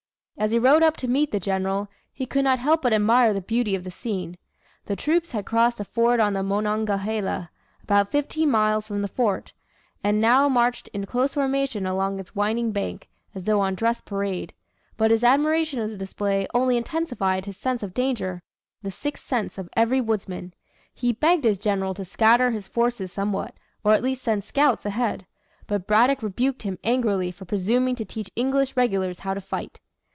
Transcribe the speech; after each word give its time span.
As 0.37 0.49
he 0.49 0.57
rode 0.57 0.81
up 0.81 0.97
to 0.97 1.07
meet 1.07 1.31
the 1.31 1.39
general, 1.39 1.87
he 2.11 2.25
could 2.25 2.43
not 2.43 2.57
help 2.57 2.81
but 2.81 2.93
admire 2.93 3.31
the 3.31 3.41
beauty 3.41 3.75
of 3.75 3.83
the 3.83 3.91
scene. 3.91 4.39
The 4.85 4.95
troops 4.95 5.29
had 5.29 5.45
crossed 5.45 5.79
a 5.79 5.83
ford 5.85 6.19
on 6.19 6.33
the 6.33 6.41
Monongahela, 6.41 7.51
about 7.83 8.09
fifteen 8.09 8.49
miles 8.49 8.87
from 8.87 9.03
the 9.03 9.07
fort, 9.07 9.53
and 10.03 10.19
now 10.19 10.49
marched 10.49 10.87
in 10.93 11.05
close 11.05 11.35
formation 11.35 11.85
along 11.85 12.17
its 12.19 12.33
winding 12.33 12.71
bank, 12.71 13.07
as 13.35 13.45
though 13.45 13.59
on 13.61 13.75
dress 13.75 14.01
parade. 14.01 14.51
But 14.97 15.11
his 15.11 15.23
admiration 15.23 15.79
of 15.79 15.91
the 15.91 15.97
display 15.97 16.47
only 16.55 16.75
intensified 16.75 17.45
his 17.45 17.55
sense 17.57 17.83
of 17.83 17.93
danger 17.93 18.41
the 18.81 18.89
sixth 18.89 19.27
sense 19.27 19.59
of 19.59 19.69
every 19.77 20.01
woodsman. 20.01 20.55
He 20.91 21.13
begged 21.13 21.43
his 21.45 21.59
general 21.59 21.93
to 21.93 22.03
scatter 22.03 22.49
his 22.49 22.67
forces 22.67 23.11
somewhat, 23.13 23.53
or 23.83 23.93
at 23.93 24.01
least 24.01 24.23
send 24.23 24.43
scouts 24.43 24.87
ahead. 24.87 25.27
But 25.67 25.85
Braddock 25.85 26.23
rebuked 26.23 26.63
him 26.63 26.79
angrily 26.83 27.29
for 27.29 27.45
presuming 27.45 27.93
to 27.97 28.05
teach 28.05 28.31
English 28.35 28.75
regulars 28.75 29.19
how 29.19 29.35
to 29.35 29.41
fight. 29.41 29.79